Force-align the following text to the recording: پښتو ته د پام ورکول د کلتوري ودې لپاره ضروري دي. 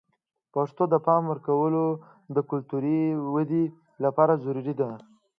پښتو 0.53 0.83
ته 0.87 0.91
د 0.93 0.95
پام 1.05 1.23
ورکول 1.31 1.75
د 2.35 2.37
کلتوري 2.49 3.01
ودې 3.33 3.63
لپاره 4.03 4.33
ضروري 4.43 4.73
دي. 4.79 4.91